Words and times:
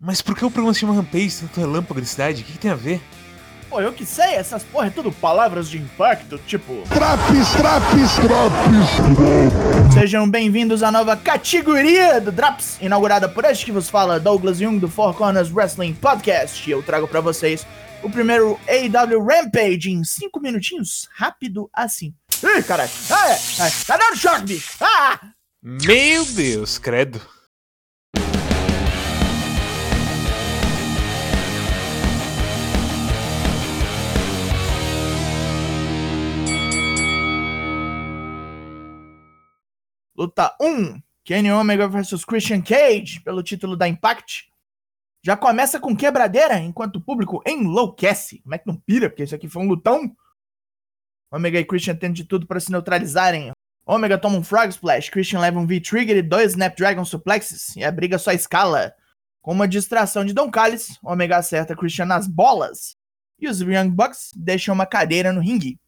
Mas 0.00 0.22
por 0.22 0.36
que 0.36 0.44
o 0.44 0.50
programa 0.50 0.72
se 0.72 0.78
chama 0.78 0.94
Rampage, 0.94 1.40
tanto 1.40 1.58
relâmpago 1.58 2.00
de 2.00 2.06
cidade? 2.06 2.42
O 2.42 2.44
que, 2.44 2.52
que 2.52 2.58
tem 2.58 2.70
a 2.70 2.76
ver? 2.76 3.00
Pô, 3.68 3.80
eu 3.80 3.92
que 3.92 4.06
sei, 4.06 4.36
essas 4.36 4.62
porra 4.62 4.86
é 4.86 4.90
tudo 4.90 5.10
palavras 5.10 5.68
de 5.68 5.76
impacto, 5.76 6.38
tipo. 6.46 6.84
Traps, 6.88 7.50
traps, 7.56 8.14
traps. 8.14 9.92
Sejam 9.92 10.30
bem-vindos 10.30 10.84
à 10.84 10.92
nova 10.92 11.16
categoria 11.16 12.20
do 12.20 12.30
Drops, 12.30 12.78
inaugurada 12.80 13.28
por 13.28 13.44
este 13.44 13.64
que 13.64 13.72
vos 13.72 13.90
fala, 13.90 14.20
Douglas 14.20 14.58
Jung 14.58 14.78
do 14.78 14.88
Four 14.88 15.14
Corners 15.14 15.50
Wrestling 15.50 15.94
Podcast. 15.94 16.70
E 16.70 16.72
eu 16.72 16.80
trago 16.80 17.08
pra 17.08 17.20
vocês 17.20 17.66
o 18.00 18.08
primeiro 18.08 18.56
AEW 18.68 19.20
Rampage 19.20 19.90
em 19.90 20.04
5 20.04 20.40
minutinhos, 20.40 21.08
rápido 21.12 21.68
assim. 21.74 22.14
Ih, 22.40 22.62
caralho! 22.62 22.90
Ah, 23.10 23.30
é, 23.30 23.38
ah, 23.58 23.70
tá 23.84 23.96
dando 23.96 24.16
choque, 24.16 24.42
bicho! 24.42 24.76
Ah! 24.80 25.18
Meu 25.60 26.24
Deus, 26.24 26.78
credo. 26.78 27.20
Luta 40.18 40.52
1, 40.60 41.00
Kenny 41.24 41.52
Omega 41.52 41.86
vs 41.86 42.24
Christian 42.24 42.60
Cage, 42.60 43.20
pelo 43.20 43.40
título 43.40 43.76
da 43.76 43.86
Impact. 43.86 44.50
Já 45.22 45.36
começa 45.36 45.78
com 45.78 45.96
quebradeira, 45.96 46.58
enquanto 46.58 46.96
o 46.96 47.00
público 47.00 47.40
enlouquece. 47.46 48.40
Como 48.40 48.52
é 48.52 48.58
que 48.58 48.66
não 48.66 48.74
pira? 48.74 49.08
Porque 49.08 49.22
isso 49.22 49.36
aqui 49.36 49.48
foi 49.48 49.62
um 49.62 49.68
lutão. 49.68 50.12
Omega 51.30 51.60
e 51.60 51.64
Christian 51.64 51.94
tentam 51.94 52.14
de 52.14 52.24
tudo 52.24 52.48
para 52.48 52.58
se 52.58 52.72
neutralizarem. 52.72 53.52
Omega 53.86 54.18
toma 54.18 54.36
um 54.36 54.42
Frog 54.42 54.68
Splash, 54.70 55.08
Christian 55.08 55.38
leva 55.38 55.60
um 55.60 55.66
V-Trigger 55.68 56.16
e 56.16 56.22
dois 56.22 56.50
Snapdragon 56.50 57.04
Suplexes, 57.04 57.76
e 57.76 57.84
a 57.84 57.92
briga 57.92 58.18
só 58.18 58.32
escala. 58.32 58.92
Com 59.40 59.52
uma 59.52 59.68
distração 59.68 60.24
de 60.24 60.32
Don 60.32 60.50
Callis, 60.50 60.98
Omega 61.00 61.36
acerta 61.36 61.76
Christian 61.76 62.06
nas 62.06 62.26
bolas, 62.26 62.96
e 63.38 63.48
os 63.48 63.60
Young 63.60 63.90
Bucks 63.90 64.32
deixam 64.34 64.74
uma 64.74 64.84
cadeira 64.84 65.32
no 65.32 65.40
ringue. 65.40 65.78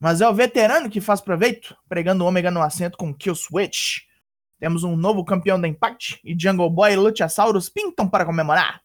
Mas 0.00 0.20
é 0.20 0.28
o 0.28 0.34
veterano 0.34 0.88
que 0.88 1.00
faz 1.00 1.20
proveito, 1.20 1.76
pregando 1.88 2.22
o 2.22 2.26
Omega 2.28 2.50
no 2.50 2.62
assento 2.62 2.96
com 2.96 3.12
Kill 3.12 3.34
Switch. 3.34 4.02
Temos 4.60 4.84
um 4.84 4.96
novo 4.96 5.24
campeão 5.24 5.60
da 5.60 5.66
Impact 5.66 6.20
e 6.24 6.38
Jungle 6.38 6.70
Boy 6.70 6.92
e 6.92 6.96
Luchasaurus 6.96 7.68
pintam 7.68 8.08
para 8.08 8.24
comemorar. 8.24 8.80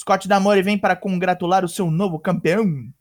Scott 0.00 0.28
D'Amore 0.28 0.62
vem 0.62 0.78
para 0.78 0.94
congratular 0.94 1.64
o 1.64 1.68
seu 1.68 1.90
novo 1.90 2.18
campeão. 2.18 2.92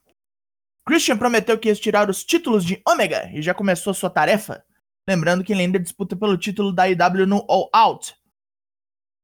Christian 0.85 1.17
prometeu 1.17 1.59
que 1.59 1.67
ia 1.67 1.75
tirar 1.75 2.09
os 2.09 2.23
títulos 2.23 2.63
de 2.63 2.81
Omega 2.87 3.29
e 3.33 3.41
já 3.41 3.53
começou 3.53 3.93
sua 3.93 4.09
tarefa. 4.09 4.63
Lembrando 5.07 5.43
que 5.43 5.51
ele 5.51 5.61
ainda 5.61 5.79
disputa 5.79 6.15
pelo 6.15 6.37
título 6.37 6.71
da 6.71 6.87
IW 6.87 7.27
no 7.27 7.45
All 7.49 7.69
Out. 7.73 8.15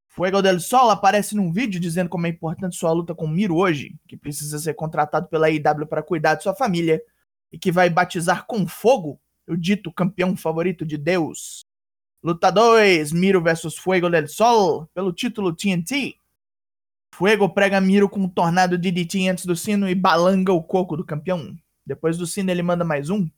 Fuego 0.09 0.41
del 0.41 0.59
Sol 0.59 0.89
aparece 0.91 1.35
num 1.35 1.51
vídeo 1.51 1.79
dizendo 1.79 2.09
como 2.09 2.27
é 2.27 2.29
importante 2.29 2.75
sua 2.75 2.91
luta 2.91 3.15
com 3.15 3.27
Miro 3.27 3.55
hoje, 3.55 3.95
que 4.07 4.15
precisa 4.15 4.59
ser 4.59 4.73
contratado 4.75 5.27
pela 5.27 5.49
IW 5.49 5.87
para 5.87 6.03
cuidar 6.03 6.35
de 6.35 6.43
sua 6.43 6.53
família 6.53 7.01
e 7.53 7.59
que 7.59 7.71
vai 7.71 7.87
batizar 7.87 8.47
com 8.47 8.67
fogo 8.67 9.19
o 9.47 9.55
dito 9.55 9.93
campeão 9.93 10.35
favorito 10.35 10.83
de 10.83 10.97
Deus. 10.97 11.63
Luta 12.23 12.49
2, 12.49 13.11
Miro 13.11 13.41
vs 13.43 13.77
Fuego 13.77 14.09
del 14.09 14.27
Sol, 14.27 14.89
pelo 14.93 15.13
título 15.13 15.53
TNT. 15.53 16.15
Fuego 17.13 17.47
prega 17.47 17.79
Miro 17.79 18.09
com 18.09 18.21
um 18.21 18.29
tornado 18.29 18.75
DDT 18.75 19.29
antes 19.29 19.45
do 19.45 19.55
sino 19.55 19.87
e 19.87 19.93
balanga 19.93 20.51
o 20.51 20.63
coco 20.63 20.97
do 20.97 21.05
campeão. 21.05 21.55
Depois 21.85 22.17
do 22.17 22.25
sino 22.25 22.49
ele 22.49 22.63
manda 22.63 22.83
mais 22.83 23.11
um. 23.11 23.29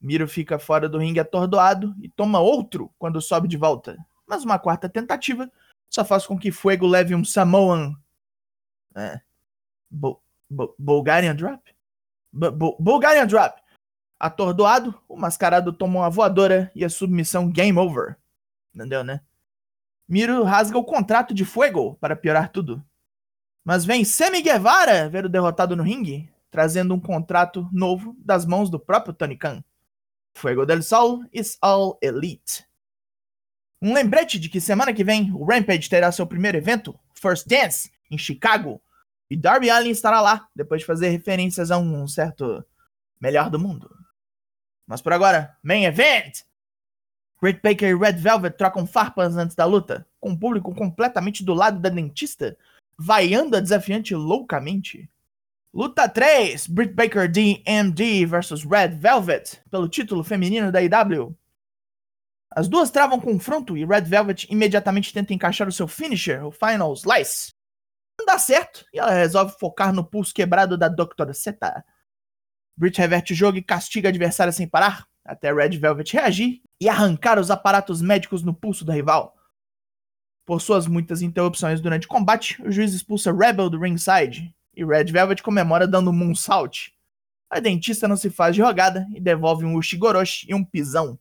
Miro 0.00 0.26
fica 0.26 0.58
fora 0.58 0.88
do 0.88 0.96
ringue 0.96 1.20
atordoado 1.20 1.94
e 2.00 2.08
toma 2.08 2.40
outro 2.40 2.90
quando 2.98 3.20
sobe 3.20 3.46
de 3.46 3.58
volta. 3.58 3.98
Mas 4.26 4.42
uma 4.42 4.58
quarta 4.58 4.88
tentativa 4.88 5.52
só 5.90 6.02
faz 6.02 6.26
com 6.26 6.38
que 6.38 6.50
Fuego 6.50 6.86
leve 6.86 7.14
um 7.14 7.24
Samoan... 7.24 7.94
É, 8.96 9.20
Bulgarian 10.78 11.34
Drop? 11.34 11.73
Bulgarian 12.34 13.26
Drop. 13.26 13.62
Atordoado, 14.18 14.94
o 15.08 15.16
mascarado 15.16 15.72
toma 15.72 16.00
uma 16.00 16.10
voadora 16.10 16.70
e 16.74 16.84
a 16.84 16.88
submissão 16.88 17.50
Game 17.50 17.78
Over. 17.78 18.16
Entendeu, 18.74 19.04
né? 19.04 19.20
Miro 20.08 20.42
rasga 20.42 20.76
o 20.78 20.84
contrato 20.84 21.32
de 21.32 21.44
Fuego 21.44 21.96
para 22.00 22.16
piorar 22.16 22.50
tudo. 22.50 22.84
Mas 23.64 23.84
vem 23.84 24.04
Semi 24.04 24.42
Guevara 24.42 25.08
ver 25.08 25.24
o 25.24 25.28
derrotado 25.28 25.74
no 25.76 25.82
ringue, 25.82 26.28
trazendo 26.50 26.94
um 26.94 27.00
contrato 27.00 27.68
novo 27.72 28.14
das 28.18 28.44
mãos 28.44 28.68
do 28.68 28.78
próprio 28.78 29.14
Tony 29.14 29.36
Khan. 29.36 29.64
Fuego 30.34 30.66
del 30.66 30.82
Sol 30.82 31.24
is 31.32 31.56
all 31.62 31.98
elite. 32.02 32.66
Um 33.80 33.94
lembrete 33.94 34.38
de 34.38 34.48
que 34.48 34.60
semana 34.60 34.92
que 34.92 35.04
vem 35.04 35.32
o 35.32 35.44
Rampage 35.44 35.88
terá 35.88 36.10
seu 36.10 36.26
primeiro 36.26 36.58
evento, 36.58 36.98
First 37.14 37.46
Dance, 37.46 37.90
em 38.10 38.18
Chicago, 38.18 38.82
e 39.30 39.36
Darby 39.36 39.70
Allin 39.70 39.90
estará 39.90 40.20
lá, 40.20 40.48
depois 40.54 40.80
de 40.80 40.86
fazer 40.86 41.08
referências 41.08 41.70
a 41.70 41.78
um 41.78 42.06
certo 42.06 42.64
melhor 43.20 43.50
do 43.50 43.58
mundo. 43.58 43.90
Mas 44.86 45.00
por 45.00 45.12
agora, 45.12 45.56
Main 45.62 45.84
Event! 45.84 46.42
Britt 47.40 47.60
Baker 47.62 47.90
e 47.90 47.94
Red 47.94 48.14
Velvet 48.14 48.56
trocam 48.56 48.86
farpas 48.86 49.36
antes 49.36 49.54
da 49.54 49.66
luta, 49.66 50.06
com 50.18 50.32
o 50.32 50.38
público 50.38 50.74
completamente 50.74 51.44
do 51.44 51.52
lado 51.52 51.78
da 51.78 51.90
dentista, 51.90 52.56
vaiando 52.98 53.54
a 53.54 53.60
desafiante 53.60 54.14
loucamente. 54.14 55.10
Luta 55.72 56.08
3, 56.08 56.66
Britt 56.68 56.94
Baker 56.94 57.30
DMD 57.30 58.24
vs 58.24 58.64
Red 58.64 58.96
Velvet, 58.96 59.60
pelo 59.70 59.88
título 59.88 60.24
feminino 60.24 60.72
da 60.72 60.80
IW. 60.80 61.36
As 62.50 62.68
duas 62.68 62.90
travam 62.90 63.20
confronto 63.20 63.76
e 63.76 63.84
Red 63.84 64.02
Velvet 64.02 64.46
imediatamente 64.48 65.12
tenta 65.12 65.34
encaixar 65.34 65.68
o 65.68 65.72
seu 65.72 65.88
finisher, 65.88 66.46
o 66.46 66.52
Final 66.52 66.94
Slice. 66.94 67.52
Não 68.24 68.32
dá 68.32 68.38
certo 68.38 68.86
e 68.90 68.98
ela 68.98 69.10
resolve 69.10 69.54
focar 69.60 69.92
no 69.92 70.02
pulso 70.02 70.32
quebrado 70.32 70.78
da 70.78 70.88
Dr. 70.88 71.34
Seta. 71.34 71.84
Britt 72.74 72.98
reverte 72.98 73.34
o 73.34 73.36
jogo 73.36 73.58
e 73.58 73.62
castiga 73.62 74.08
a 74.08 74.10
adversária 74.10 74.50
sem 74.50 74.66
parar, 74.66 75.06
até 75.22 75.52
Red 75.52 75.76
Velvet 75.76 76.10
reagir 76.14 76.62
e 76.80 76.88
arrancar 76.88 77.38
os 77.38 77.50
aparatos 77.50 78.00
médicos 78.00 78.42
no 78.42 78.54
pulso 78.54 78.82
da 78.82 78.94
rival. 78.94 79.36
Por 80.46 80.62
suas 80.62 80.86
muitas 80.86 81.20
interrupções 81.20 81.82
durante 81.82 82.06
o 82.06 82.08
combate, 82.08 82.62
o 82.62 82.72
juiz 82.72 82.94
expulsa 82.94 83.30
Rebel 83.30 83.68
do 83.68 83.78
ringside 83.78 84.54
e 84.74 84.82
Red 84.82 85.04
Velvet 85.04 85.42
comemora 85.42 85.86
dando 85.86 86.08
um 86.08 86.14
moonsault. 86.14 86.94
A 87.50 87.60
dentista 87.60 88.08
não 88.08 88.16
se 88.16 88.30
faz 88.30 88.54
de 88.54 88.62
rogada 88.62 89.06
e 89.14 89.20
devolve 89.20 89.66
um 89.66 89.76
Ushigoroshi 89.76 90.46
e 90.48 90.54
um 90.54 90.64
pisão. 90.64 91.18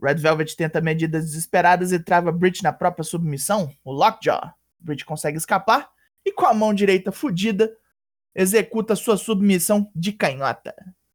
Red 0.00 0.14
Velvet 0.14 0.54
tenta 0.54 0.80
medidas 0.80 1.24
desesperadas 1.24 1.90
e 1.90 1.98
trava 1.98 2.30
Britt 2.30 2.62
na 2.62 2.72
própria 2.72 3.02
submissão, 3.02 3.74
o 3.82 3.90
Lockjaw. 3.90 4.54
Britt 4.78 5.04
consegue 5.04 5.36
escapar 5.36 5.90
e 6.28 6.32
com 6.32 6.46
a 6.46 6.52
mão 6.52 6.74
direita 6.74 7.10
fudida, 7.10 7.74
executa 8.34 8.94
sua 8.94 9.16
submissão 9.16 9.90
de 9.94 10.12
canhota. 10.12 10.74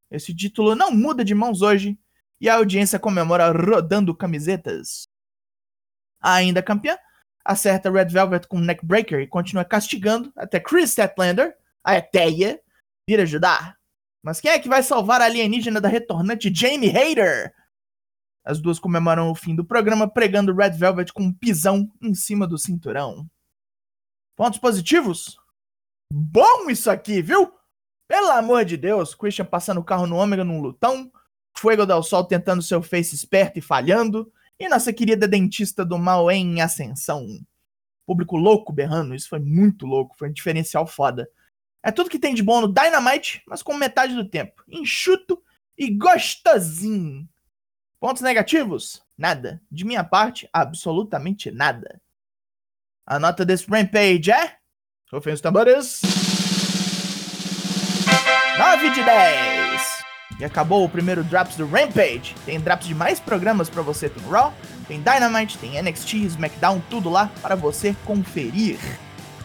Esse 0.10 0.36
título 0.36 0.76
não 0.76 0.92
muda 0.92 1.24
de 1.24 1.36
mãos 1.36 1.62
hoje 1.62 1.98
e 2.42 2.50
a 2.50 2.56
audiência 2.56 3.00
comemora 3.00 3.52
rodando 3.52 4.16
camisetas. 4.16 5.08
Ainda 6.20 6.64
campeã 6.64 6.98
acerta 7.46 7.92
Red 7.92 8.06
Velvet 8.06 8.48
com 8.48 8.60
neckbreaker 8.60 9.20
e 9.20 9.28
continua 9.28 9.64
castigando 9.64 10.32
até 10.36 10.60
Chris 10.60 10.92
Statlander, 10.92 11.56
a 11.84 11.98
Eteia, 11.98 12.60
vir 13.08 13.20
ajudar. 13.20 13.78
Mas 14.24 14.40
quem 14.40 14.52
é 14.52 14.60
que 14.60 14.70
vai 14.70 14.82
salvar 14.82 15.22
a 15.22 15.26
alienígena 15.26 15.80
da 15.82 15.90
retornante 15.90 16.54
Jamie 16.54 16.96
Hayter? 16.96 17.54
As 18.44 18.60
duas 18.60 18.80
comemoram 18.80 19.30
o 19.30 19.36
fim 19.36 19.56
do 19.56 19.66
programa 19.66 20.08
pregando 20.10 20.56
Red 20.56 20.72
Velvet 20.72 21.12
com 21.14 21.24
um 21.24 21.34
pisão 21.34 21.92
em 22.02 22.14
cima 22.16 22.48
do 22.48 22.58
cinturão. 22.58 23.30
Pontos 24.36 24.60
positivos? 24.60 25.38
Bom 26.12 26.70
isso 26.70 26.90
aqui, 26.90 27.22
viu? 27.22 27.54
Pelo 28.08 28.32
amor 28.32 28.66
de 28.66 28.78
Deus, 28.78 29.16
Christian 29.16 29.46
passando 29.46 29.80
o 29.80 29.84
carro 29.84 30.08
no 30.08 30.18
ômega 30.18 30.44
num 30.44 30.62
lutão, 30.62 31.12
Fuego 31.58 31.86
del 31.86 32.04
Sol 32.04 32.24
tentando 32.24 32.62
seu 32.62 32.82
face 32.82 33.16
esperto 33.16 33.60
e 33.60 33.62
falhando, 33.62 34.32
e 34.60 34.68
nossa 34.68 34.92
querida 34.92 35.28
dentista 35.28 35.86
do 35.86 35.98
mal 35.98 36.30
em 36.30 36.62
ascensão. 36.62 37.26
Público 38.06 38.36
louco 38.36 38.74
berrando, 38.74 39.16
isso 39.16 39.30
foi 39.30 39.40
muito 39.40 39.86
louco, 39.86 40.16
foi 40.18 40.30
um 40.30 40.34
diferencial 40.34 40.86
foda. 40.86 41.30
É 41.82 41.92
tudo 41.92 42.10
que 42.10 42.20
tem 42.20 42.34
de 42.34 42.44
bom 42.44 42.62
no 42.62 42.72
Dynamite, 42.72 43.44
mas 43.48 43.62
com 43.62 43.74
metade 43.74 44.16
do 44.16 44.28
tempo. 44.28 44.64
Enxuto 44.68 45.42
e 45.78 45.90
gostosinho. 45.90 47.28
Pontos 48.00 48.22
negativos? 48.22 49.02
Nada. 49.18 49.62
De 49.72 49.86
minha 49.86 50.04
parte, 50.04 50.50
absolutamente 50.52 51.52
nada. 51.52 52.02
A 53.06 53.20
nota 53.20 53.44
desse 53.44 53.70
Rampage 53.70 54.32
é. 54.32 54.56
Rufem 55.12 55.34
os 55.34 55.42
tambores. 55.42 56.02
9 58.58 58.90
de 58.92 59.04
10. 59.04 60.04
E 60.40 60.46
acabou 60.46 60.86
o 60.86 60.90
primeiro 60.90 61.24
Drops 61.24 61.58
do 61.58 61.68
Rampage. 61.68 62.34
Tem 62.46 62.60
drops 62.60 62.88
de 62.88 62.96
mais 62.96 63.20
programas 63.20 63.70
para 63.70 63.82
você. 63.82 64.10
Tem 64.10 64.24
Raw, 64.24 64.54
tem 64.88 65.02
Dynamite, 65.02 65.58
tem 65.58 65.82
NXT, 65.82 66.14
SmackDown, 66.26 66.82
tudo 66.90 67.10
lá 67.10 67.30
para 67.42 67.56
você 67.56 67.96
conferir. 68.06 68.80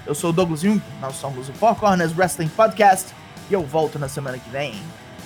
Eu 0.06 0.14
sou 0.14 0.30
o 0.30 0.32
Douglas 0.32 0.60
Jung, 0.60 0.80
nós 1.00 1.16
somos 1.16 1.48
o 1.48 1.52
Four 1.54 1.74
Corners 1.74 2.16
Wrestling 2.16 2.48
Podcast 2.48 3.12
e 3.50 3.52
eu 3.52 3.62
volto 3.62 3.98
na 3.98 4.08
semana 4.08 4.38
que 4.38 4.48
vem. 4.50 4.74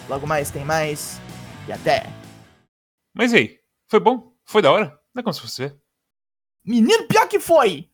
Logo 0.09 0.27
mais 0.27 0.51
tem 0.51 0.65
mais 0.65 1.21
e 1.69 1.73
até. 1.73 2.07
Mas 3.15 3.33
e 3.33 3.37
aí? 3.37 3.59
Foi 3.89 4.01
bom? 4.01 4.33
Foi 4.45 4.63
da 4.63 4.73
hora? 4.73 4.99
Não 5.15 5.21
é 5.21 5.23
como 5.23 5.35
se 5.35 5.41
fosse. 5.41 5.73
Menino, 6.65 7.07
pior 7.07 7.29
que 7.29 7.39
foi! 7.39 7.89